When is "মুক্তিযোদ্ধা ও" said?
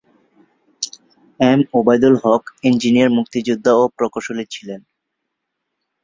3.17-3.83